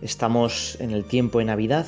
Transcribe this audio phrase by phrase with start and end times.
[0.00, 1.86] Estamos en el tiempo de Navidad,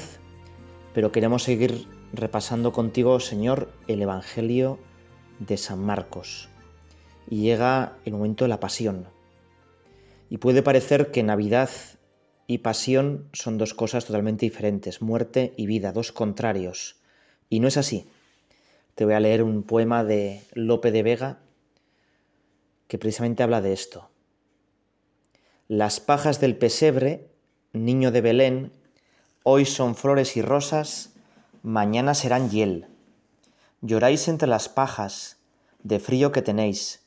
[0.92, 4.80] pero queremos seguir repasando contigo, Señor, el Evangelio
[5.38, 6.48] de San Marcos.
[7.28, 9.06] Y llega el momento de la pasión.
[10.28, 11.70] Y puede parecer que Navidad
[12.48, 16.96] y pasión son dos cosas totalmente diferentes, muerte y vida, dos contrarios.
[17.48, 18.08] Y no es así.
[18.96, 21.38] Te voy a leer un poema de Lope de Vega
[22.88, 24.10] que precisamente habla de esto.
[25.68, 27.29] Las pajas del pesebre
[27.72, 28.72] Niño de Belén,
[29.44, 31.14] hoy son flores y rosas,
[31.62, 32.88] mañana serán hiel.
[33.80, 35.38] Lloráis entre las pajas,
[35.84, 37.06] de frío que tenéis,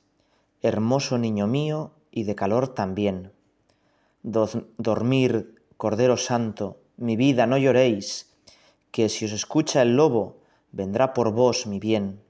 [0.61, 3.34] hermoso niño mío, y de calor también.
[4.22, 8.34] dormir, Cordero Santo, mi vida, no lloréis,
[8.91, 10.39] que si os escucha el lobo,
[10.72, 12.22] vendrá por vos mi bien.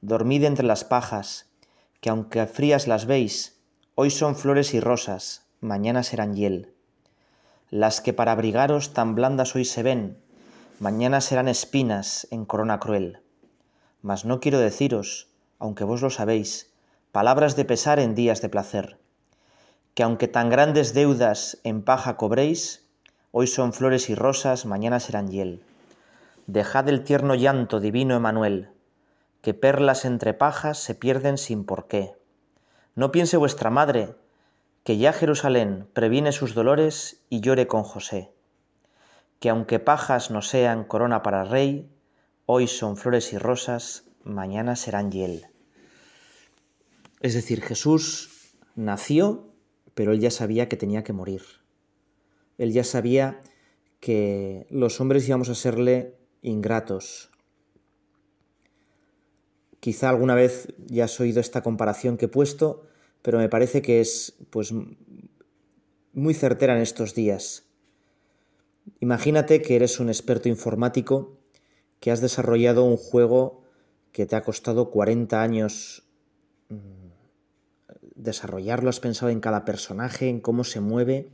[0.00, 1.50] Dormid entre las pajas,
[2.00, 3.60] que aunque frías las veis,
[3.94, 6.75] hoy son flores y rosas, mañana serán hiel.
[7.70, 10.18] Las que para abrigaros tan blandas hoy se ven,
[10.78, 13.20] mañana serán espinas en corona cruel.
[14.02, 16.70] Mas no quiero deciros, aunque vos lo sabéis,
[17.10, 18.98] palabras de pesar en días de placer,
[19.94, 22.86] que aunque tan grandes deudas en paja cobréis,
[23.32, 25.62] hoy son flores y rosas, mañana serán hiel.
[26.46, 28.70] Dejad el tierno llanto, divino Emanuel,
[29.42, 32.14] que perlas entre pajas se pierden sin por qué.
[32.94, 34.14] No piense vuestra madre,
[34.86, 38.30] que ya Jerusalén previene sus dolores y llore con José,
[39.40, 41.90] que aunque pajas no sean corona para rey,
[42.46, 45.48] hoy son flores y rosas, mañana serán hiel.
[47.20, 49.52] Es decir, Jesús nació,
[49.94, 51.42] pero él ya sabía que tenía que morir.
[52.56, 53.40] Él ya sabía
[53.98, 57.32] que los hombres íbamos a serle ingratos.
[59.80, 62.86] Quizá alguna vez ya has oído esta comparación que he puesto,
[63.26, 64.72] pero me parece que es pues
[66.12, 67.64] muy certera en estos días.
[69.00, 71.36] Imagínate que eres un experto informático
[71.98, 73.64] que has desarrollado un juego
[74.12, 76.04] que te ha costado 40 años
[76.68, 77.08] mm,
[78.14, 81.32] desarrollarlo, has pensado en cada personaje, en cómo se mueve.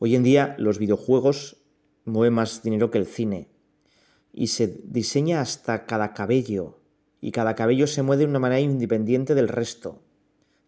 [0.00, 1.58] Hoy en día los videojuegos
[2.04, 3.50] mueven más dinero que el cine
[4.32, 6.80] y se diseña hasta cada cabello
[7.20, 10.03] y cada cabello se mueve de una manera independiente del resto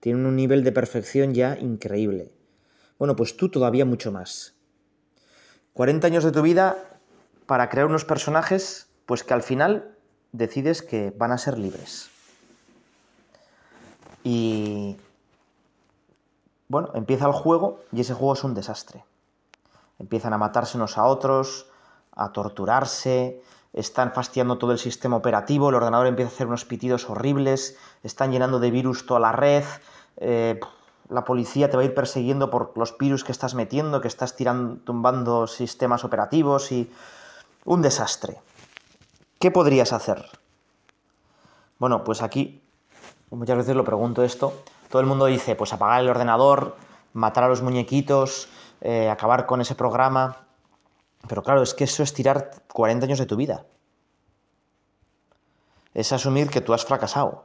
[0.07, 2.31] tienen un nivel de perfección ya increíble.
[2.97, 4.55] Bueno, pues tú todavía mucho más.
[5.73, 6.77] 40 años de tu vida
[7.47, 9.97] para crear unos personajes, pues que al final
[10.31, 12.09] decides que van a ser libres.
[14.23, 14.97] Y
[16.69, 19.05] bueno, empieza el juego y ese juego es un desastre.
[19.99, 21.67] Empiezan a matarse unos a otros,
[22.13, 23.43] a torturarse,
[23.73, 28.31] están fastidiando todo el sistema operativo, el ordenador empieza a hacer unos pitidos horribles, están
[28.31, 29.65] llenando de virus toda la red,
[30.17, 30.59] eh,
[31.09, 34.35] la policía te va a ir persiguiendo por los virus que estás metiendo, que estás
[34.35, 36.91] tirando, tumbando sistemas operativos y
[37.65, 38.41] un desastre.
[39.39, 40.25] ¿Qué podrías hacer?
[41.79, 42.63] Bueno, pues aquí
[43.31, 44.53] muchas veces lo pregunto esto.
[44.91, 46.77] Todo el mundo dice, pues apagar el ordenador,
[47.13, 48.49] matar a los muñequitos,
[48.81, 50.37] eh, acabar con ese programa.
[51.29, 53.67] Pero claro, es que eso es tirar 40 años de tu vida.
[55.93, 57.45] Es asumir que tú has fracasado.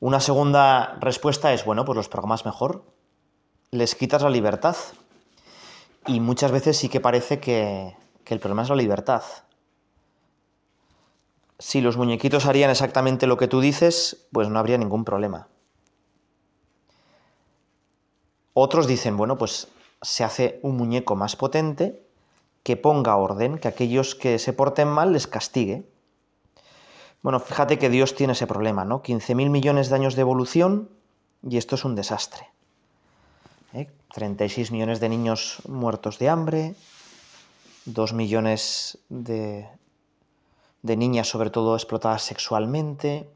[0.00, 2.84] Una segunda respuesta es, bueno, pues los programas mejor,
[3.70, 4.76] les quitas la libertad.
[6.06, 7.94] Y muchas veces sí que parece que,
[8.24, 9.22] que el problema es la libertad.
[11.58, 15.48] Si los muñequitos harían exactamente lo que tú dices, pues no habría ningún problema.
[18.54, 19.68] Otros dicen, bueno, pues
[20.00, 22.06] se hace un muñeco más potente
[22.62, 25.89] que ponga orden, que aquellos que se porten mal les castigue.
[27.22, 29.02] Bueno, fíjate que Dios tiene ese problema, ¿no?
[29.02, 30.88] 15.000 millones de años de evolución
[31.42, 32.48] y esto es un desastre.
[34.14, 34.72] 36 ¿Eh?
[34.72, 36.74] millones de niños muertos de hambre,
[37.84, 39.68] 2 millones de,
[40.82, 43.28] de niñas sobre todo explotadas sexualmente,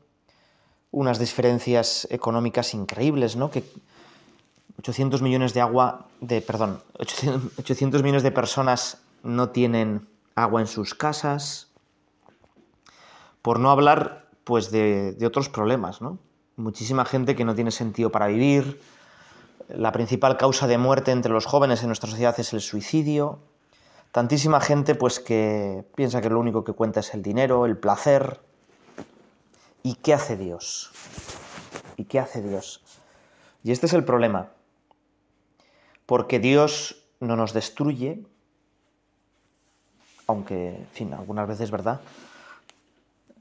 [0.90, 3.50] unas diferencias económicas increíbles, ¿no?
[3.50, 3.64] Que
[4.78, 10.94] 800 millones de agua, de, perdón, 800 millones de personas no tienen agua en sus
[10.94, 11.68] casas,
[13.44, 16.18] por no hablar pues de, otros problemas, ¿no?
[16.56, 18.80] Muchísima gente que no tiene sentido para vivir,
[19.68, 23.40] la principal causa de muerte entre los jóvenes en nuestra sociedad es el suicidio,
[24.12, 28.40] Tantísima gente pues que piensa que lo único que cuenta es el dinero, el placer.
[29.82, 30.92] ¿Y qué hace Dios?
[31.96, 32.80] ¿Y qué hace Dios?
[33.64, 34.50] Y este es el problema.
[36.06, 38.24] Porque Dios no nos destruye,
[40.28, 42.00] aunque, en fin, algunas veces, ¿verdad?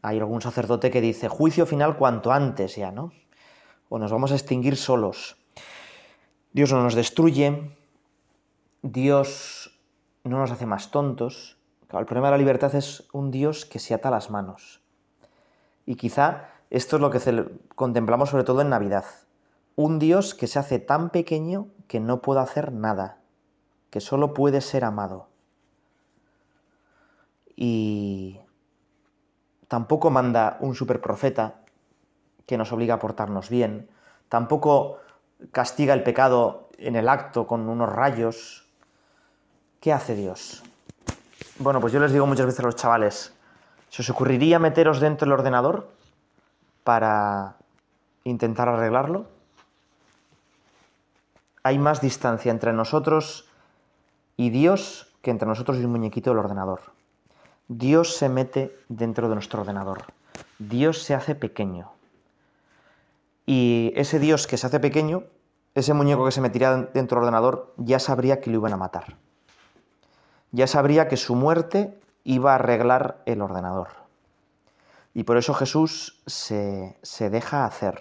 [0.04, 3.14] Hay algún sacerdote que dice juicio final cuanto antes ya, ¿no?
[3.88, 5.38] O nos vamos a extinguir solos.
[6.52, 7.72] Dios no nos destruye,
[8.82, 9.80] Dios
[10.26, 11.58] no nos hace más tontos.
[11.90, 14.82] el problema de la libertad es un Dios que se ata las manos.
[15.86, 17.20] Y quizá esto es lo que
[17.76, 19.06] contemplamos sobre todo en Navidad.
[19.78, 23.22] Un Dios que se hace tan pequeño que no puede hacer nada,
[23.90, 25.30] que solo puede ser amado.
[27.56, 28.42] Y
[29.68, 31.56] tampoco manda un superprofeta
[32.46, 33.90] que nos obliga a portarnos bien,
[34.30, 35.00] tampoco
[35.52, 38.64] castiga el pecado en el acto con unos rayos,
[39.84, 40.64] ¿Qué hace Dios?
[41.60, 43.34] Bueno, pues yo les digo muchas veces a los chavales,
[43.90, 45.90] ¿se os ocurriría meteros dentro del ordenador
[46.86, 47.58] para
[48.24, 49.26] intentar arreglarlo?
[51.64, 53.50] Hay más distancia entre nosotros
[54.38, 56.93] y Dios que entre nosotros y un muñequito del ordenador.
[57.68, 60.06] Dios se mete dentro de nuestro ordenador.
[60.60, 61.92] Dios se hace pequeño.
[63.46, 65.24] Y ese Dios que se hace pequeño,
[65.76, 69.18] ese muñeco que se metiría dentro del ordenador, ya sabría que lo iban a matar
[70.54, 73.90] ya sabría que su muerte iba a arreglar el ordenador.
[75.14, 78.00] Y por eso Jesús se, se deja hacer.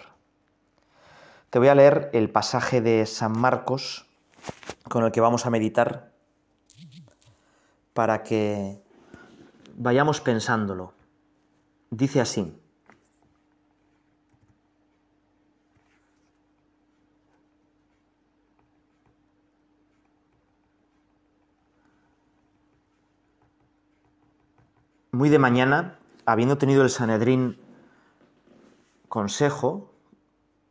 [1.49, 4.05] Te voy a leer el pasaje de San Marcos
[4.87, 6.11] con el que vamos a meditar
[7.93, 8.82] para que
[9.77, 10.93] vayamos pensándolo.
[11.89, 12.53] Dice así.
[25.13, 27.61] muy de mañana, habiendo tenido el Sanedrín
[29.07, 29.93] consejo,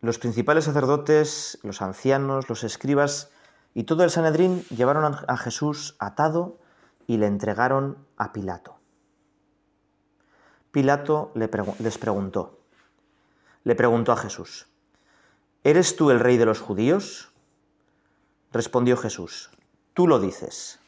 [0.00, 3.30] los principales sacerdotes, los ancianos, los escribas
[3.72, 6.58] y todo el Sanedrín llevaron a Jesús atado
[7.06, 8.81] y le entregaron a Pilato.
[10.72, 12.58] Pilato les preguntó,
[13.62, 14.68] le preguntó a Jesús,
[15.64, 17.30] ¿eres tú el rey de los judíos?
[18.52, 19.50] Respondió Jesús,
[19.92, 20.80] tú lo dices.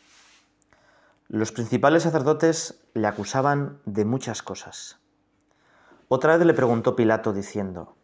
[1.29, 4.99] Los principales sacerdotes le acusaban de muchas cosas.
[6.09, 7.95] Otra vez le preguntó Pilato diciendo,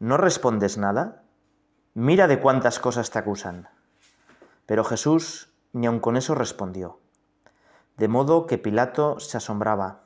[0.00, 1.22] ¿No respondes nada?
[1.94, 3.68] Mira de cuántas cosas te acusan.
[4.66, 7.00] Pero Jesús ni aun con eso respondió.
[7.96, 10.03] De modo que Pilato se asombraba.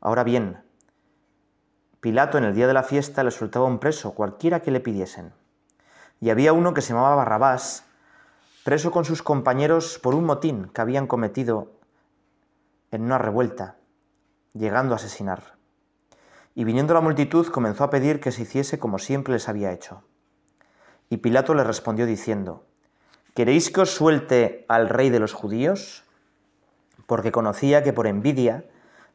[0.00, 0.62] Ahora bien,
[2.00, 5.32] Pilato en el día de la fiesta le soltaba un preso, cualquiera que le pidiesen.
[6.20, 7.84] Y había uno que se llamaba Barrabás,
[8.64, 11.72] preso con sus compañeros por un motín que habían cometido
[12.90, 13.76] en una revuelta,
[14.52, 15.56] llegando a asesinar.
[16.54, 20.04] Y viniendo la multitud comenzó a pedir que se hiciese como siempre les había hecho.
[21.10, 22.66] Y Pilato le respondió diciendo,
[23.34, 26.04] ¿Queréis que os suelte al rey de los judíos?
[27.06, 28.64] Porque conocía que por envidia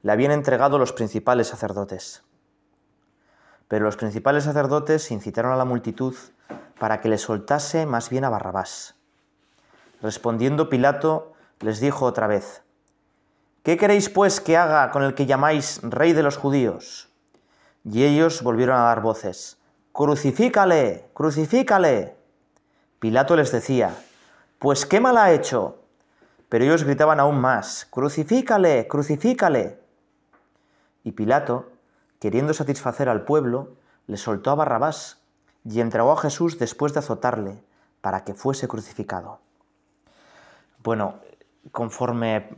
[0.03, 2.23] le habían entregado los principales sacerdotes.
[3.67, 6.15] Pero los principales sacerdotes incitaron a la multitud
[6.79, 8.95] para que le soltase más bien a Barrabás
[10.01, 12.63] Respondiendo Pilato, les dijo otra vez,
[13.61, 17.09] ¿Qué queréis pues que haga con el que llamáis rey de los judíos?
[17.83, 19.59] Y ellos volvieron a dar voces,
[19.91, 22.15] Crucifícale, crucifícale.
[22.99, 23.93] Pilato les decía,
[24.57, 25.77] Pues qué mal ha hecho.
[26.49, 29.79] Pero ellos gritaban aún más, Crucifícale, crucifícale.
[31.03, 31.71] Y Pilato,
[32.19, 33.75] queriendo satisfacer al pueblo,
[34.07, 35.21] le soltó a Barrabás
[35.63, 37.63] y entregó a Jesús después de azotarle,
[38.01, 39.39] para que fuese crucificado.
[40.83, 41.19] Bueno,
[41.71, 42.49] conforme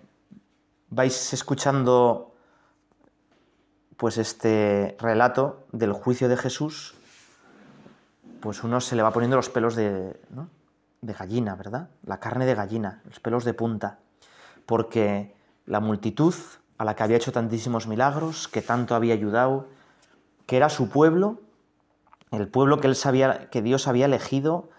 [0.90, 2.34] vais escuchando
[3.98, 6.96] pues este relato del juicio de Jesús,
[8.42, 10.20] pues uno se le va poniendo los pelos de,
[11.02, 11.90] de gallina, ¿verdad?
[12.06, 14.00] La carne de gallina, los pelos de punta,
[14.66, 15.36] porque
[15.66, 16.34] la multitud
[16.84, 19.68] a la que había hecho tantísimos milagros, que tanto había ayudado,
[20.46, 21.40] que era su pueblo,
[22.32, 24.70] el pueblo que él sabía que Dios había elegido,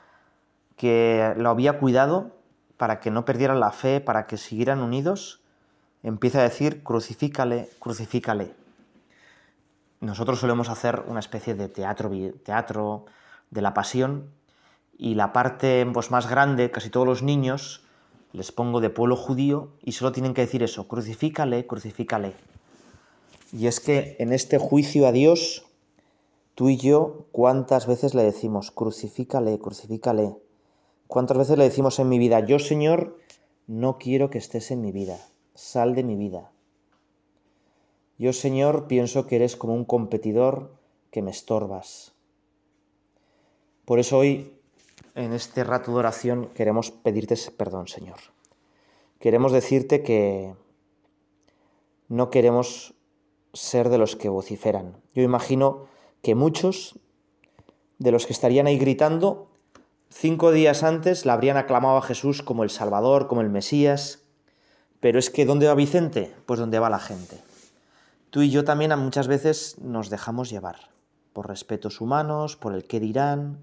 [0.77, 2.33] que lo había cuidado,
[2.77, 5.41] para que no perdieran la fe, para que siguieran unidos,
[6.03, 8.53] empieza a decir, crucifícale, crucifícale.
[10.01, 13.07] Nosotros solemos hacer una especie de teatro,
[13.49, 14.29] de la pasión
[14.99, 17.84] y la parte pues, más grande, casi todos los niños,
[18.35, 22.35] les pongo de pueblo judío y solo tienen que decir eso, crucifícale, crucifícale.
[23.53, 25.65] Y es que en este juicio a Dios,
[26.55, 30.37] tú y yo, ¿cuántas veces le decimos, crucifícale, crucifícale?
[31.07, 33.17] ¿Cuántas veces le decimos en mi vida, yo Señor,
[33.67, 35.19] no quiero que estés en mi vida,
[35.55, 36.51] sal de mi vida.
[38.19, 40.75] Yo, Señor, pienso que eres como un competidor
[41.11, 42.13] que me estorbas.
[43.85, 44.54] Por eso hoy,
[45.15, 48.19] en este rato de oración, queremos pedirte perdón, Señor.
[49.21, 50.55] Queremos decirte que
[52.09, 52.95] no queremos
[53.53, 54.97] ser de los que vociferan.
[55.15, 55.87] Yo imagino
[56.23, 56.99] que muchos
[57.99, 59.49] de los que estarían ahí gritando,
[60.11, 64.21] cinco días antes la habrían aclamado a Jesús como el Salvador, como el Mesías.
[65.01, 66.35] Pero es que ¿dónde va Vicente?
[66.47, 67.41] Pues donde va la gente.
[68.31, 70.91] Tú y yo también muchas veces nos dejamos llevar
[71.33, 73.59] por respetos humanos, por el qué dirán,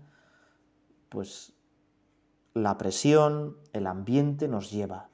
[1.11, 1.51] pues
[2.53, 5.09] la presión, el ambiente nos lleva.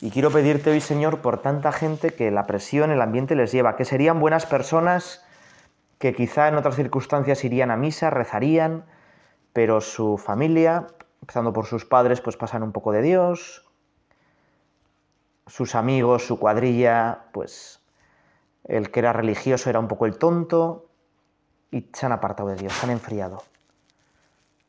[0.00, 3.74] Y quiero pedirte hoy, Señor, por tanta gente que la presión, el ambiente les lleva,
[3.74, 5.24] que serían buenas personas
[5.98, 8.84] que quizá en otras circunstancias irían a misa, rezarían,
[9.52, 10.86] pero su familia,
[11.20, 13.66] empezando por sus padres, pues pasan un poco de Dios,
[15.48, 17.82] sus amigos, su cuadrilla, pues
[18.62, 20.86] el que era religioso era un poco el tonto
[21.72, 23.42] y se han apartado de Dios, se han enfriado.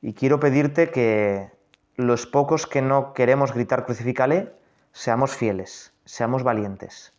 [0.01, 1.51] Y quiero pedirte que
[1.96, 4.53] los pocos que no queremos gritar crucifícale,
[4.91, 7.13] seamos fieles, seamos valientes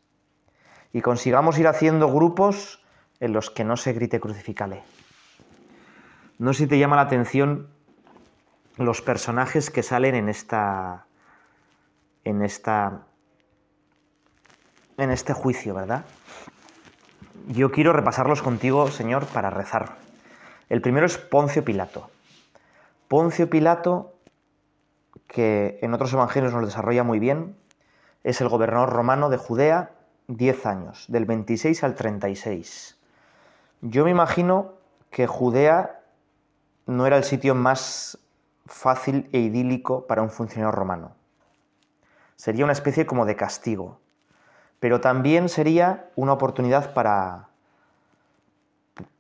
[0.93, 2.83] y consigamos ir haciendo grupos
[3.21, 4.83] en los que no se grite crucifícale.
[6.39, 7.69] No sé si te llama la atención
[8.77, 11.07] los personajes que salen en esta
[12.25, 13.03] en esta
[14.97, 16.05] en este juicio, ¿verdad?
[17.49, 19.97] Yo quiero repasarlos contigo, Señor, para rezar.
[20.69, 22.11] El primero es Poncio Pilato.
[23.11, 24.15] Poncio Pilato,
[25.27, 27.57] que en otros evangelios nos desarrolla muy bien,
[28.23, 29.91] es el gobernador romano de Judea
[30.29, 32.97] 10 años, del 26 al 36.
[33.81, 34.75] Yo me imagino
[35.11, 36.03] que Judea
[36.87, 38.17] no era el sitio más
[38.67, 41.11] fácil e idílico para un funcionario romano.
[42.37, 43.99] Sería una especie como de castigo,
[44.79, 47.49] pero también sería una oportunidad para,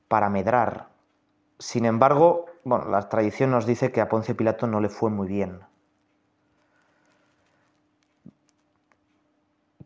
[0.06, 0.86] para medrar.
[1.58, 5.28] Sin embargo, bueno, la tradición nos dice que a Poncio Pilato no le fue muy
[5.28, 5.60] bien.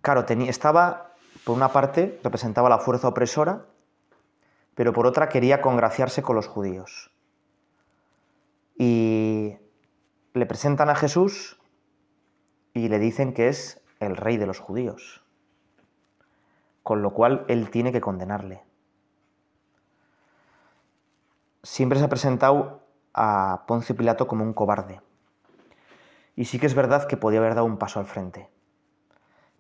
[0.00, 1.14] Claro, tenía, estaba,
[1.44, 3.66] por una parte, representaba la fuerza opresora,
[4.74, 7.10] pero por otra quería congraciarse con los judíos.
[8.76, 9.56] Y
[10.34, 11.58] le presentan a Jesús
[12.74, 15.24] y le dicen que es el rey de los judíos,
[16.82, 18.62] con lo cual él tiene que condenarle.
[21.64, 22.82] Siempre se ha presentado
[23.14, 25.00] a Poncio Pilato como un cobarde.
[26.36, 28.50] Y sí que es verdad que podía haber dado un paso al frente.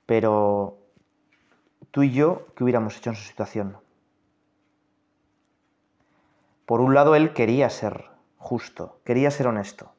[0.04, 0.76] Pero
[1.92, 3.78] tú y yo, ¿qué hubiéramos hecho en su situación?
[6.66, 8.04] Por un lado, él quería ser
[8.36, 9.94] justo, quería ser honesto.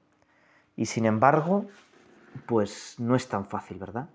[0.75, 1.65] Y sin embargo,
[2.45, 4.09] pues no es tan fácil, ¿verdad?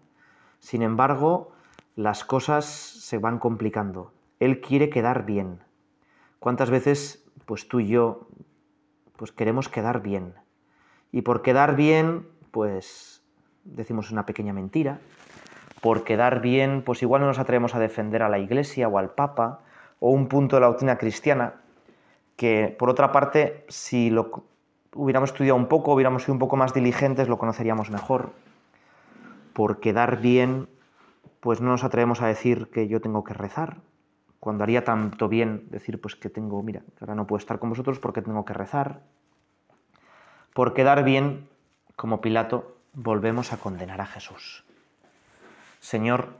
[0.60, 1.50] Sin embargo,
[1.96, 4.12] las cosas se van complicando.
[4.38, 5.64] Él quiere quedar bien.
[6.38, 8.28] ¿Cuántas veces, pues tú y yo,
[9.16, 10.34] pues queremos quedar bien?
[11.10, 13.24] Y por quedar bien, pues
[13.64, 15.00] decimos una pequeña mentira,
[15.80, 19.10] por quedar bien, pues igual no nos atrevemos a defender a la Iglesia o al
[19.10, 19.62] Papa
[19.98, 21.54] o un punto de la doctrina cristiana
[22.36, 24.44] que, por otra parte, si lo
[24.94, 28.30] hubiéramos estudiado un poco, hubiéramos sido un poco más diligentes, lo conoceríamos mejor.
[29.54, 30.68] Por quedar bien,
[31.40, 33.78] pues no nos atrevemos a decir que yo tengo que rezar,
[34.40, 37.68] cuando haría tanto bien decir pues que tengo, mira, que ahora no puedo estar con
[37.68, 39.00] vosotros porque tengo que rezar.
[40.54, 41.48] Por quedar bien,
[41.94, 44.64] como Pilato, volvemos a condenar a Jesús.
[45.78, 46.38] Señor,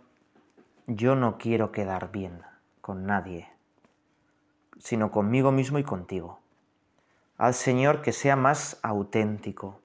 [0.86, 2.40] yo no quiero quedar bien
[2.80, 3.48] con nadie,
[4.78, 6.40] sino conmigo mismo y contigo.
[7.36, 9.80] Haz, Señor, que sea más auténtico,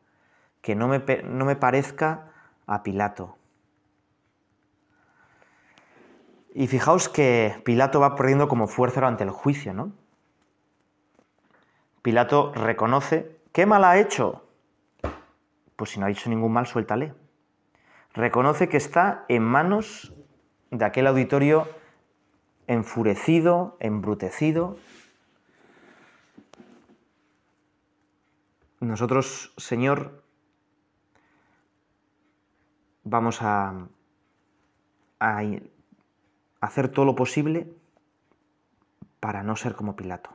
[0.61, 2.31] que no me, no me parezca
[2.65, 3.37] a Pilato.
[6.55, 9.91] Y fijaos que Pilato va perdiendo como fuerza durante el juicio, ¿no?
[12.01, 14.41] Pilato reconoce, ¿qué mal ha hecho?
[15.75, 17.13] Pues si no ha hecho ningún mal, suéltale
[18.15, 20.13] reconoce que está en manos
[20.71, 21.67] de aquel auditorio
[22.67, 24.77] enfurecido, embrutecido.
[28.79, 30.23] Nosotros, Señor,
[33.03, 33.87] vamos a,
[35.19, 35.43] a
[36.65, 37.67] hacer todo lo posible
[39.19, 40.31] para no ser como Pilato.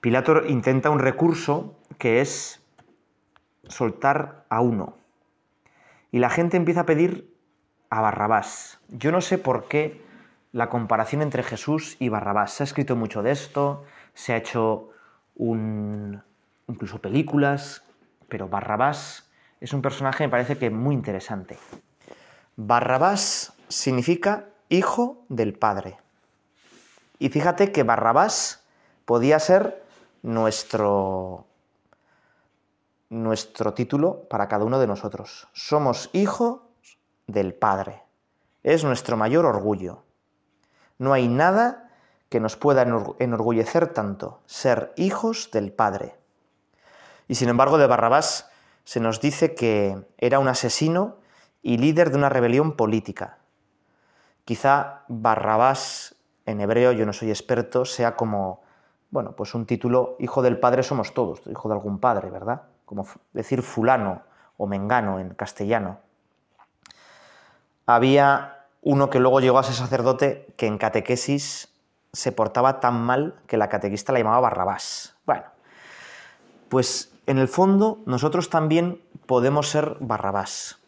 [0.00, 2.62] Pilato intenta un recurso que es
[3.68, 4.96] soltar a uno,
[6.10, 7.34] y la gente empieza a pedir
[7.88, 8.80] a Barrabás.
[8.88, 10.02] Yo no sé por qué
[10.52, 12.52] la comparación entre Jesús y Barrabás.
[12.52, 14.90] Se ha escrito mucho de esto, se ha hecho
[15.36, 17.84] incluso películas,
[18.28, 19.30] pero Barrabás
[19.60, 21.58] es un personaje, me parece que muy interesante.
[22.56, 25.98] Barrabás significa hijo del Padre.
[27.18, 28.64] Y fíjate que Barrabás
[29.04, 29.84] podía ser
[30.22, 31.46] nuestro,
[33.10, 35.46] nuestro título para cada uno de nosotros.
[35.52, 36.60] Somos hijos
[37.26, 38.02] del Padre.
[38.62, 40.04] Es nuestro mayor orgullo.
[40.98, 41.90] No hay nada
[42.30, 42.82] que nos pueda
[43.18, 46.16] enorgullecer tanto, ser hijos del Padre.
[47.28, 48.48] Y sin embargo, de Barrabás
[48.84, 51.18] se nos dice que era un asesino
[51.60, 53.36] y líder de una rebelión política.
[54.44, 58.62] Quizá Barrabás, en hebreo, yo no soy experto, sea como,
[59.10, 62.62] bueno, pues un título, hijo del padre somos todos, hijo de algún padre, ¿verdad?
[62.84, 64.22] Como decir fulano
[64.56, 66.00] o mengano en castellano.
[67.86, 71.72] Había uno que luego llegó a ser sacerdote que en catequesis
[72.12, 75.16] se portaba tan mal que la catequista la llamaba Barrabás.
[75.24, 75.44] Bueno,
[76.68, 80.78] pues en el fondo nosotros también podemos ser Barrabás.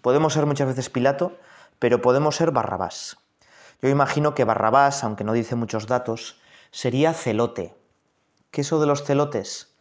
[0.00, 1.36] Podemos ser muchas veces Pilato,
[1.82, 3.16] pero podemos ser Barrabás.
[3.82, 7.74] Yo imagino que Barrabás, aunque no dice muchos datos, sería celote.
[8.52, 9.74] ¿Qué es eso de los celotes?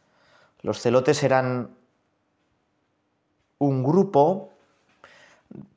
[0.64, 1.76] Los celotes eran
[3.60, 4.50] un grupo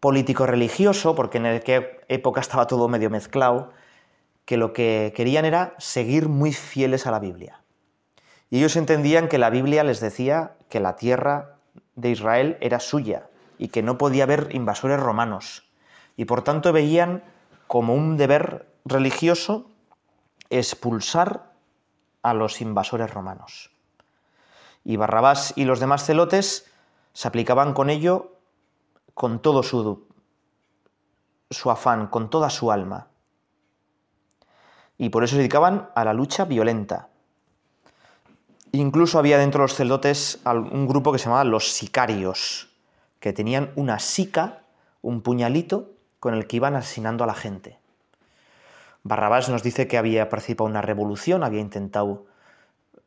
[0.01, 3.73] político-religioso, porque en aquella época estaba todo medio mezclado,
[4.47, 7.61] que lo que querían era seguir muy fieles a la Biblia.
[8.49, 11.59] Y ellos entendían que la Biblia les decía que la tierra
[11.97, 13.29] de Israel era suya
[13.59, 15.65] y que no podía haber invasores romanos
[16.17, 17.25] y por tanto veían
[17.67, 19.71] como un deber religioso
[20.51, 21.53] expulsar
[22.23, 23.71] a los invasores romanos.
[24.85, 26.71] Y Barrabás y los demás celotes
[27.13, 28.33] se aplicaban con ello
[29.15, 30.07] con todo su,
[31.51, 33.09] su afán, con toda su alma.
[34.99, 37.09] Y por eso se dedicaban a la lucha violenta.
[38.73, 42.71] Incluso había dentro de los celotes un grupo que se llamaba los sicarios,
[43.21, 44.65] que tenían una sica,
[45.01, 45.94] un puñalito,
[46.25, 47.79] con el que iban asesinando a la gente.
[49.03, 52.25] Barrabás nos dice que había participado en una revolución, había intentado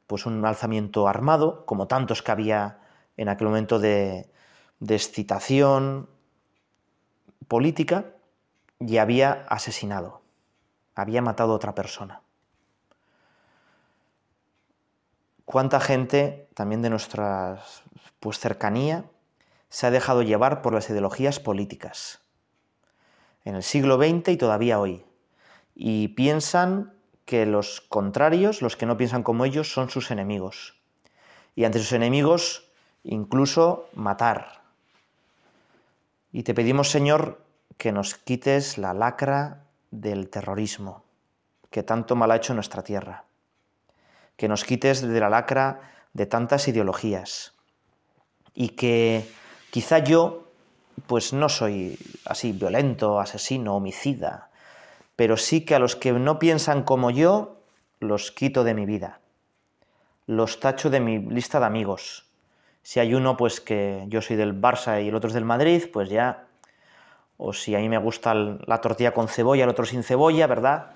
[0.05, 2.77] pues un alzamiento armado, como tantos que había
[3.17, 4.29] en aquel momento de,
[4.87, 6.07] excitación
[7.47, 8.05] política,
[8.79, 10.21] y había asesinado,
[10.93, 12.21] había matado a otra persona.
[15.43, 17.63] ¿Cuánta gente, también de nuestra
[18.19, 19.05] pues, cercanía,
[19.69, 22.21] se ha dejado llevar por las ideologías políticas?
[23.47, 25.05] En el siglo XX y todavía hoy.
[25.73, 30.75] Y piensan que los contrarios, los que no piensan como ellos, son sus enemigos.
[31.55, 32.69] Y ante sus enemigos,
[33.03, 34.63] incluso matar.
[36.33, 37.41] Y te pedimos, Señor,
[37.77, 41.05] que nos quites la lacra del terrorismo,
[41.69, 43.23] que tanto mal ha hecho nuestra tierra.
[44.35, 47.53] Que nos quites de la lacra de tantas ideologías.
[48.53, 49.25] Y que
[49.71, 50.46] quizá yo
[51.05, 54.49] pues no soy así violento, asesino, homicida,
[55.15, 57.57] pero sí que a los que no piensan como yo,
[57.99, 59.19] los quito de mi vida.
[60.25, 62.25] Los tacho de mi lista de amigos.
[62.81, 65.83] Si hay uno, pues que yo soy del Barça y el otro es del Madrid,
[65.91, 66.45] pues ya.
[67.37, 70.91] O si a mí me gusta la tortilla con cebolla, el otro sin cebolla, ¿verdad?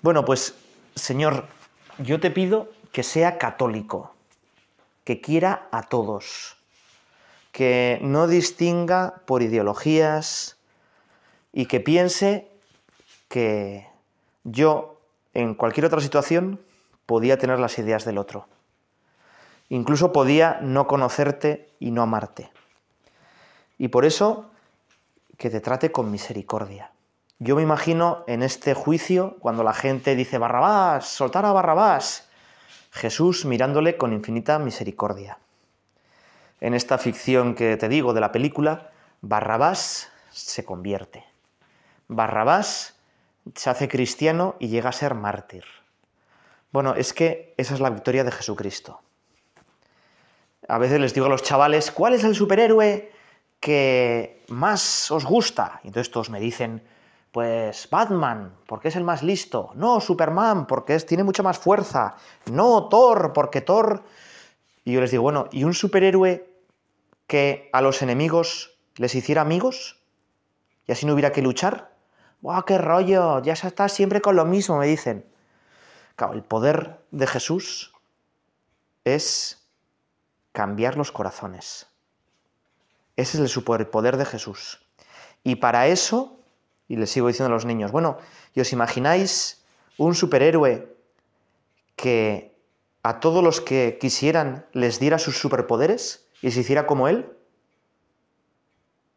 [0.00, 0.54] Bueno, pues,
[0.94, 1.46] Señor,
[1.98, 4.14] yo te pido que sea católico,
[5.04, 6.56] que quiera a todos
[7.52, 10.56] que no distinga por ideologías
[11.52, 12.50] y que piense
[13.28, 13.86] que
[14.42, 14.98] yo
[15.34, 16.60] en cualquier otra situación
[17.04, 18.46] podía tener las ideas del otro.
[19.68, 22.50] Incluso podía no conocerte y no amarte.
[23.78, 24.50] Y por eso
[25.36, 26.92] que te trate con misericordia.
[27.38, 32.28] Yo me imagino en este juicio, cuando la gente dice Barrabás, soltar a Barrabás,
[32.92, 35.38] Jesús mirándole con infinita misericordia
[36.62, 41.24] en esta ficción que te digo de la película, Barrabás se convierte.
[42.06, 42.94] Barrabás
[43.56, 45.64] se hace cristiano y llega a ser mártir.
[46.70, 49.00] Bueno, es que esa es la victoria de Jesucristo.
[50.68, 53.10] A veces les digo a los chavales, ¿cuál es el superhéroe
[53.58, 55.80] que más os gusta?
[55.82, 56.80] Y entonces todos me dicen,
[57.32, 59.72] pues Batman, porque es el más listo.
[59.74, 62.14] No, Superman, porque es, tiene mucha más fuerza.
[62.52, 64.04] No, Thor, porque Thor...
[64.84, 66.51] Y yo les digo, bueno, ¿y un superhéroe
[67.26, 70.00] que a los enemigos les hiciera amigos
[70.86, 71.94] y así no hubiera que luchar.
[72.40, 73.40] ¡Wow, qué rollo!
[73.42, 75.24] Ya se está siempre con lo mismo, me dicen.
[76.16, 77.92] Claro, el poder de Jesús
[79.04, 79.66] es
[80.52, 81.86] cambiar los corazones.
[83.16, 84.84] Ese es el superpoder de Jesús.
[85.44, 86.38] Y para eso,
[86.88, 88.18] y les sigo diciendo a los niños, bueno,
[88.54, 89.62] ¿y os imagináis
[89.98, 90.94] un superhéroe
[91.96, 92.56] que
[93.02, 96.26] a todos los que quisieran les diera sus superpoderes?
[96.42, 97.32] Y se hiciera como él?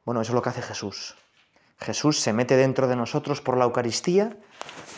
[0.06, 1.16] Bueno, eso es lo que hace Jesús.
[1.80, 4.38] Jesús se mete dentro de nosotros por la Eucaristía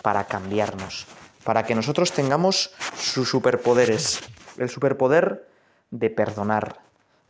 [0.03, 1.07] para cambiarnos,
[1.43, 4.19] para que nosotros tengamos sus superpoderes.
[4.57, 5.49] El superpoder
[5.89, 6.81] de perdonar,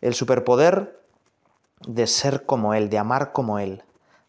[0.02, 1.02] el superpoder
[1.86, 3.84] de ser como Él, de amar como Él,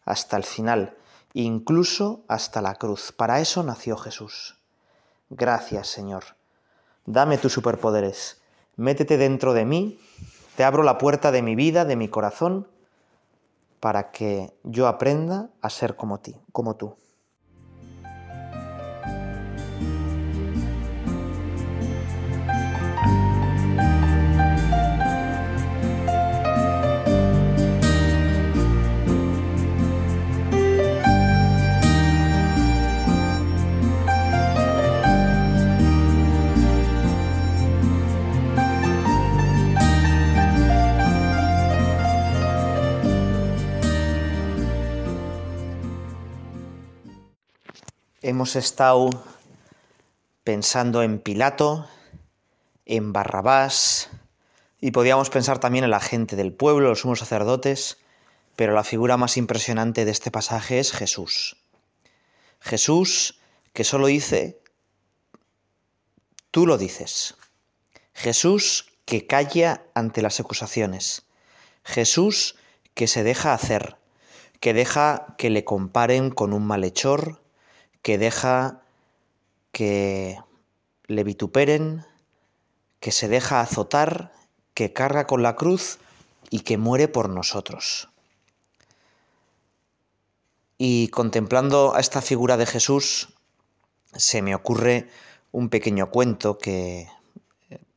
[0.05, 0.95] hasta el final,
[1.33, 3.11] incluso hasta la cruz.
[3.11, 4.59] Para eso nació Jesús.
[5.29, 6.23] Gracias, Señor.
[7.05, 8.41] Dame tus superpoderes.
[8.75, 9.99] Métete dentro de mí,
[10.59, 12.67] te abro la puerta de mi vida, de mi corazón,
[13.79, 16.97] para que yo aprenda a ser como ti, como tú.
[48.29, 49.09] Hemos estado
[50.43, 51.89] pensando en Pilato,
[52.85, 54.11] en Barrabás,
[54.79, 57.97] y podíamos pensar también en la gente del pueblo, los sumos sacerdotes,
[58.55, 61.57] pero la figura más impresionante de este pasaje es Jesús.
[62.59, 63.39] Jesús
[63.73, 64.61] que solo dice,
[66.51, 67.33] tú lo dices.
[68.13, 71.23] Jesús que calla ante las acusaciones.
[71.83, 72.57] Jesús
[72.93, 73.97] que se deja hacer,
[74.59, 77.41] que deja que le comparen con un malhechor,
[78.01, 78.81] que deja
[79.71, 80.37] que
[81.07, 82.05] le vituperen,
[82.99, 84.33] que se deja azotar,
[84.73, 85.99] que carga con la cruz
[86.49, 88.09] y que muere por nosotros.
[90.77, 93.29] Y contemplando a esta figura de Jesús,
[94.13, 95.09] se me ocurre
[95.51, 97.07] un pequeño cuento que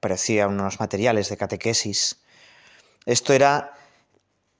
[0.00, 2.18] parecía unos materiales de catequesis.
[3.06, 3.74] Esto era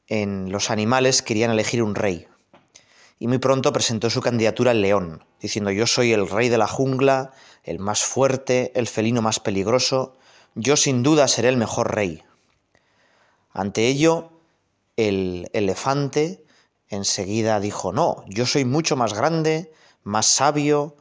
[0.07, 2.29] en los animales querían elegir un rey
[3.19, 6.69] y muy pronto presentó su candidatura al león, diciendo yo soy el rey de la
[6.69, 7.33] jungla,
[7.65, 10.17] el más fuerte, el felino más peligroso,
[10.55, 12.23] yo sin duda seré el mejor rey.
[13.53, 14.31] Ante ello,
[14.97, 16.45] el elefante
[16.89, 19.73] enseguida dijo no, yo soy mucho más grande,
[20.05, 20.97] más sabio,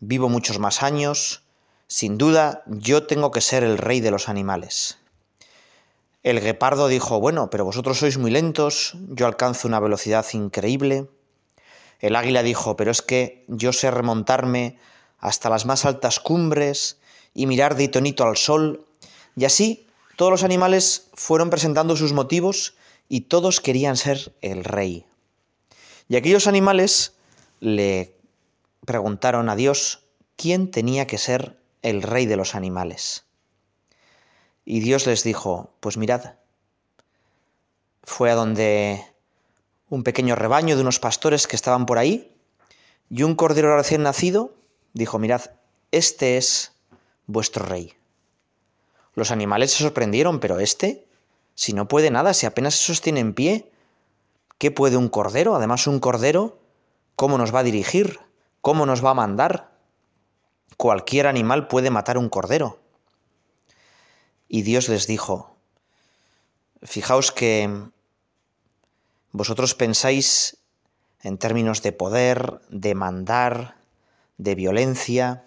[0.00, 1.42] vivo muchos más años,
[1.86, 4.98] sin duda yo tengo que ser el rey de los animales.
[6.22, 11.08] El guepardo dijo, bueno, pero vosotros sois muy lentos, yo alcanzo una velocidad increíble.
[12.02, 14.76] El águila dijo, pero es que yo sé remontarme
[15.18, 16.98] hasta las más altas cumbres
[17.32, 18.84] y mirar de tonito al sol.
[19.36, 19.86] Y así
[20.16, 22.74] todos los animales fueron presentando sus motivos
[23.08, 25.06] y todos querían ser el rey.
[26.08, 27.14] Y aquellos animales
[27.60, 28.16] le
[28.84, 30.02] preguntaron a Dios
[30.36, 33.24] quién tenía que ser el rey de los animales.
[34.64, 36.34] Y Dios les dijo, pues mirad,
[38.02, 39.04] fue a donde
[39.92, 42.34] un pequeño rebaño de unos pastores que estaban por ahí,
[43.10, 44.54] y un cordero recién nacido
[44.94, 45.42] dijo, mirad,
[45.90, 46.72] este es
[47.26, 47.92] vuestro rey.
[49.14, 51.06] Los animales se sorprendieron, pero este,
[51.54, 53.70] si no puede nada, si apenas se sostiene en pie,
[54.56, 55.54] ¿qué puede un cordero?
[55.56, 56.58] Además, un cordero,
[57.14, 58.18] ¿cómo nos va a dirigir?
[58.62, 59.72] ¿Cómo nos va a mandar?
[60.78, 62.80] Cualquier animal puede matar un cordero.
[64.48, 65.54] Y Dios les dijo,
[66.82, 67.90] fijaos que
[69.32, 70.58] vosotros pensáis
[71.22, 73.76] en términos de poder, de mandar,
[74.36, 75.44] de violencia.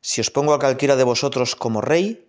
[0.00, 2.26] Si os pongo a cualquiera de vosotros como rey,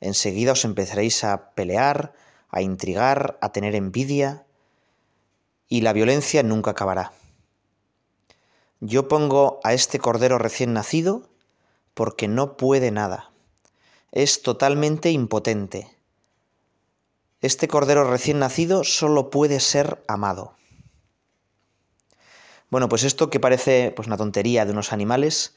[0.00, 2.12] enseguida os empezaréis a pelear,
[2.50, 4.46] a intrigar, a tener envidia,
[5.68, 7.12] y la violencia nunca acabará.
[8.80, 11.28] Yo pongo a este cordero recién nacido
[11.94, 13.32] porque no puede nada.
[14.12, 15.95] Es totalmente impotente
[17.40, 20.54] este cordero recién nacido solo puede ser amado.
[22.70, 25.54] Bueno, pues esto que parece pues una tontería de unos animales,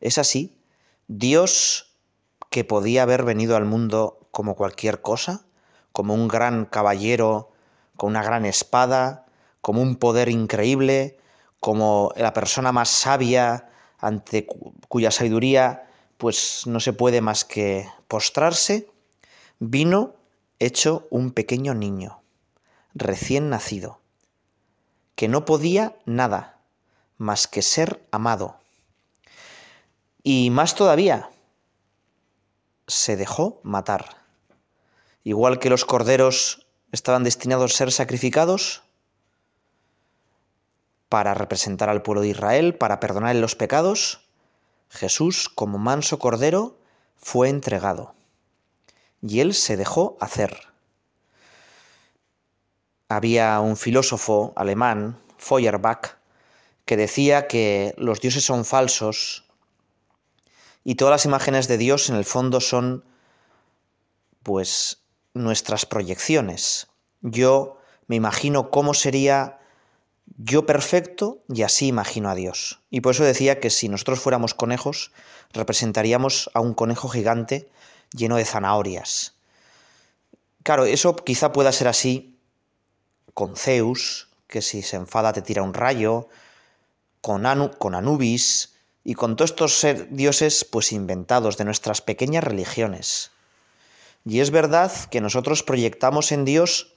[0.00, 0.58] es así.
[1.06, 1.96] Dios
[2.50, 5.44] que podía haber venido al mundo como cualquier cosa,
[5.92, 7.52] como un gran caballero
[7.96, 9.26] con una gran espada,
[9.60, 11.18] como un poder increíble,
[11.60, 14.46] como la persona más sabia ante
[14.88, 15.84] cuya sabiduría
[16.16, 18.90] pues no se puede más que postrarse,
[19.58, 20.17] vino
[20.58, 22.20] hecho un pequeño niño,
[22.94, 24.00] recién nacido,
[25.14, 26.58] que no podía nada
[27.16, 28.56] más que ser amado.
[30.22, 31.30] Y más todavía,
[32.86, 34.16] se dejó matar.
[35.22, 38.82] Igual que los corderos estaban destinados a ser sacrificados
[41.08, 44.20] para representar al pueblo de Israel, para perdonar los pecados,
[44.90, 46.76] Jesús, como manso cordero,
[47.16, 48.17] fue entregado
[49.22, 50.56] y él se dejó hacer.
[53.08, 56.18] había un filósofo alemán, Feuerbach,
[56.84, 59.44] que decía que los dioses son falsos
[60.84, 63.04] y todas las imágenes de Dios en el fondo son
[64.42, 65.02] pues
[65.34, 66.88] nuestras proyecciones.
[67.20, 69.58] Yo me imagino cómo sería
[70.36, 72.80] yo perfecto y así imagino a Dios.
[72.90, 75.12] Y por eso decía que si nosotros fuéramos conejos,
[75.52, 77.68] representaríamos a un conejo gigante
[78.12, 79.34] lleno de zanahorias.
[80.62, 82.38] Claro, eso quizá pueda ser así
[83.34, 86.28] con Zeus, que si se enfada te tira un rayo,
[87.20, 87.44] con,
[87.78, 93.30] con Anubis y con todos estos dioses pues inventados de nuestras pequeñas religiones.
[94.24, 96.94] Y es verdad que nosotros proyectamos en Dios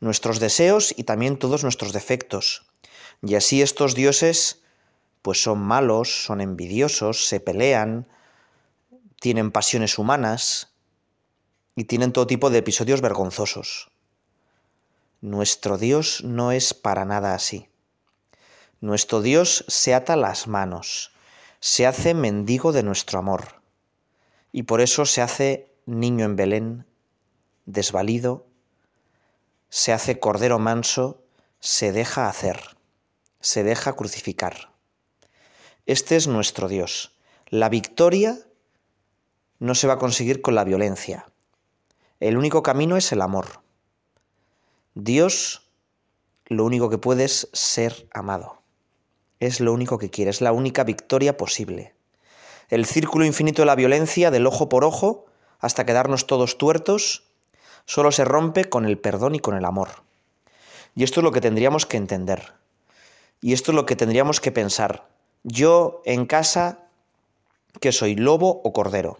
[0.00, 2.66] nuestros deseos y también todos nuestros defectos.
[3.22, 4.62] Y así estos dioses
[5.22, 8.06] pues son malos, son envidiosos, se pelean,
[9.20, 10.72] tienen pasiones humanas
[11.74, 13.90] y tienen todo tipo de episodios vergonzosos.
[15.20, 17.68] Nuestro Dios no es para nada así.
[18.80, 21.10] Nuestro Dios se ata las manos,
[21.58, 23.60] se hace mendigo de nuestro amor,
[24.52, 26.86] y por eso se hace niño en Belén,
[27.66, 28.46] desvalido,
[29.68, 31.24] se hace cordero manso,
[31.58, 32.76] se deja hacer,
[33.40, 34.72] se deja crucificar.
[35.86, 37.16] Este es nuestro Dios.
[37.48, 38.38] La victoria
[39.58, 41.26] no se va a conseguir con la violencia.
[42.20, 43.60] El único camino es el amor.
[44.94, 45.62] Dios
[46.46, 48.62] lo único que puede es ser amado.
[49.38, 51.94] Es lo único que quiere, es la única victoria posible.
[52.70, 55.26] El círculo infinito de la violencia, del ojo por ojo,
[55.60, 57.24] hasta quedarnos todos tuertos,
[57.84, 60.02] solo se rompe con el perdón y con el amor.
[60.94, 62.54] Y esto es lo que tendríamos que entender.
[63.40, 65.08] Y esto es lo que tendríamos que pensar.
[65.44, 66.80] Yo en casa,
[67.80, 69.18] que soy lobo o cordero.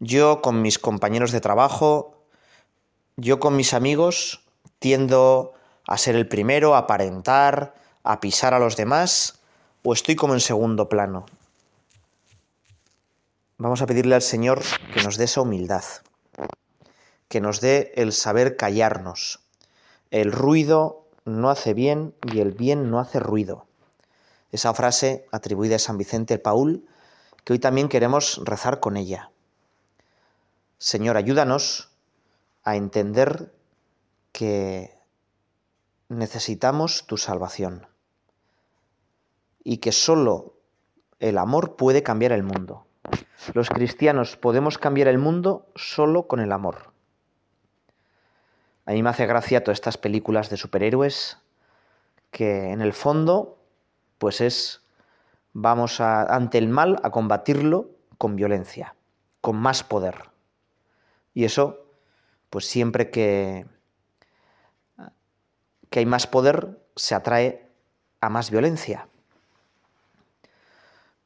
[0.00, 2.24] Yo con mis compañeros de trabajo,
[3.16, 4.42] yo con mis amigos,
[4.78, 5.52] tiendo
[5.86, 9.40] a ser el primero, a aparentar, a pisar a los demás,
[9.84, 11.26] o estoy como en segundo plano.
[13.58, 14.62] Vamos a pedirle al Señor
[14.94, 15.84] que nos dé esa humildad,
[17.28, 19.40] que nos dé el saber callarnos.
[20.10, 23.66] El ruido no hace bien y el bien no hace ruido.
[24.50, 26.86] Esa frase atribuida a San Vicente Paul,
[27.44, 29.30] que hoy también queremos rezar con ella.
[30.82, 31.90] Señor, ayúdanos
[32.64, 33.52] a entender
[34.32, 34.98] que
[36.08, 37.86] necesitamos tu salvación
[39.62, 40.54] y que solo
[41.18, 42.86] el amor puede cambiar el mundo.
[43.52, 46.94] Los cristianos podemos cambiar el mundo solo con el amor.
[48.86, 51.36] A mí me hace gracia todas estas películas de superhéroes
[52.30, 53.58] que en el fondo
[54.16, 54.80] pues es
[55.52, 58.94] vamos a, ante el mal a combatirlo con violencia,
[59.42, 60.29] con más poder.
[61.34, 61.86] Y eso
[62.50, 63.66] pues siempre que
[65.90, 67.68] hay más poder se atrae
[68.20, 69.08] a más violencia.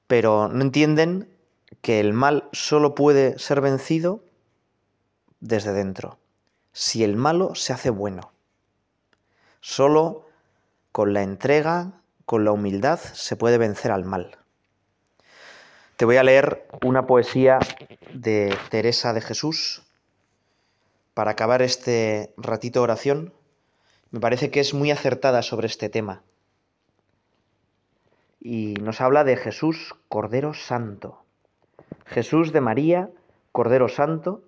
[0.07, 1.29] Pero no entienden
[1.81, 4.23] que el mal solo puede ser vencido
[5.41, 6.19] desde dentro,
[6.73, 8.33] si el malo se hace bueno.
[9.61, 10.29] Solo
[10.93, 11.93] con la entrega,
[12.27, 14.39] con la humildad, se puede vencer al mal.
[15.97, 17.59] Te voy a leer una poesía
[18.13, 19.84] de Teresa de Jesús
[21.15, 23.33] para acabar este ratito de oración
[24.11, 26.23] me parece que es muy acertada sobre este tema.
[28.41, 31.25] Y nos habla de Jesús, Cordero Santo.
[32.05, 33.11] Jesús de María,
[33.51, 34.43] Cordero Santo,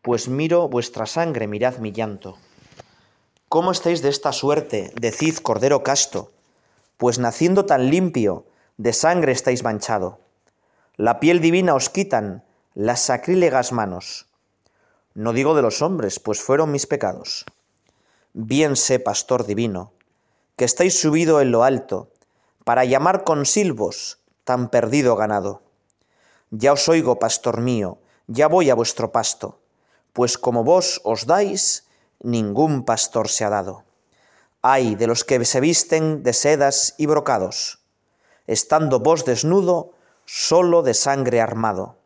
[0.00, 2.38] pues miro vuestra sangre, mirad mi llanto.
[3.48, 4.92] ¿Cómo estáis de esta suerte?
[4.98, 6.32] Decid, Cordero casto,
[6.96, 10.20] pues naciendo tan limpio, de sangre estáis manchado.
[10.96, 14.26] La piel divina os quitan las sacrílegas manos.
[15.14, 17.46] No digo de los hombres, pues fueron mis pecados.
[18.32, 19.92] Bien sé, pastor divino,
[20.56, 22.10] que estáis subido en lo alto,
[22.64, 25.62] para llamar con silbos tan perdido ganado.
[26.50, 29.60] Ya os oigo, pastor mío, ya voy a vuestro pasto,
[30.12, 31.86] pues como vos os dais,
[32.20, 33.84] ningún pastor se ha dado.
[34.62, 37.78] Ay de los que se visten de sedas y brocados,
[38.48, 39.92] estando vos desnudo,
[40.24, 41.98] solo de sangre armado.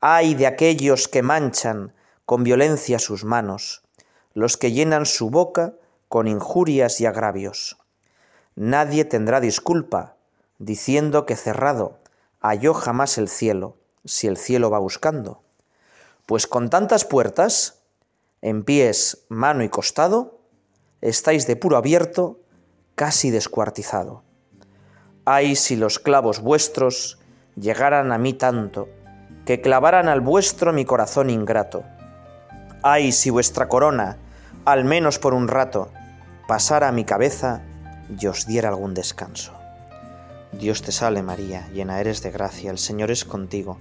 [0.00, 1.92] Ay de aquellos que manchan
[2.26, 3.82] con violencia sus manos,
[4.34, 5.74] los que llenan su boca
[6.08, 7.78] con injurias y agravios.
[8.56, 10.16] Nadie tendrá disculpa,
[10.58, 12.00] diciendo que cerrado
[12.40, 15.42] halló jamás el cielo, si el cielo va buscando.
[16.26, 17.82] Pues con tantas puertas,
[18.42, 20.40] en pies, mano y costado,
[21.00, 22.40] estáis de puro abierto,
[22.94, 24.24] casi descuartizado.
[25.24, 27.18] Ay si los clavos vuestros
[27.56, 28.88] llegaran a mí tanto,
[29.44, 31.84] que clavaran al vuestro mi corazón ingrato.
[32.88, 34.16] Ay si vuestra corona
[34.64, 35.90] al menos por un rato,
[36.46, 37.62] pasara a mi cabeza
[38.16, 39.54] y os diera algún descanso.
[40.52, 43.78] Dios te salve María, llena eres de gracia, el Señor es contigo,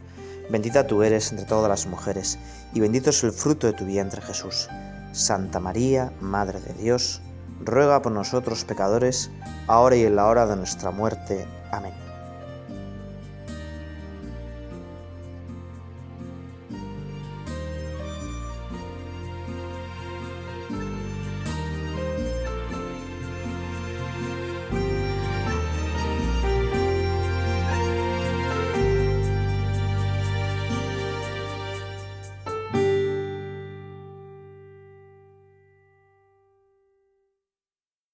[0.49, 2.39] bendita tú eres entre todas las mujeres,
[2.73, 4.69] y bendito es el fruto de tu vientre Jesús.
[5.11, 7.21] Santa María, Madre de Dios,
[7.59, 9.29] ruega por nosotros pecadores,
[9.67, 11.45] ahora y en la hora de nuestra muerte.
[11.71, 12.04] Amén.